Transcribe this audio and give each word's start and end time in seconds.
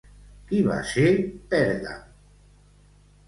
Qui 0.51 0.59
va 0.67 0.77
ser 0.91 1.11
Pèrgam? 1.53 2.01